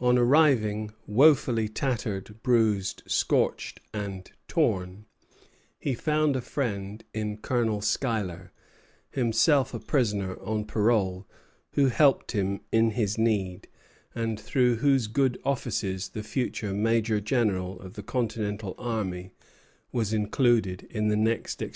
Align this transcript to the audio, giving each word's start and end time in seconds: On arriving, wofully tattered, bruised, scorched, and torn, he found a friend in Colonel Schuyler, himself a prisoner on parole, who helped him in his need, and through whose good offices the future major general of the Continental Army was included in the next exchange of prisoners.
On 0.00 0.16
arriving, 0.16 0.92
wofully 1.06 1.68
tattered, 1.68 2.40
bruised, 2.42 3.02
scorched, 3.06 3.80
and 3.92 4.30
torn, 4.46 5.04
he 5.78 5.92
found 5.92 6.36
a 6.36 6.40
friend 6.40 7.04
in 7.12 7.36
Colonel 7.36 7.82
Schuyler, 7.82 8.50
himself 9.10 9.74
a 9.74 9.78
prisoner 9.78 10.40
on 10.40 10.64
parole, 10.64 11.28
who 11.72 11.88
helped 11.88 12.32
him 12.32 12.62
in 12.72 12.92
his 12.92 13.18
need, 13.18 13.68
and 14.14 14.40
through 14.40 14.76
whose 14.76 15.06
good 15.06 15.38
offices 15.44 16.08
the 16.14 16.22
future 16.22 16.72
major 16.72 17.20
general 17.20 17.78
of 17.82 17.92
the 17.92 18.02
Continental 18.02 18.74
Army 18.78 19.32
was 19.92 20.14
included 20.14 20.84
in 20.84 21.08
the 21.08 21.14
next 21.14 21.40
exchange 21.40 21.46
of 21.46 21.58
prisoners. 21.58 21.66